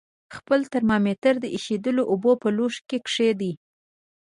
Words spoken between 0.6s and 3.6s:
ترمامتر د ایشېدلو اوبو په لوښي کې کیږدئ.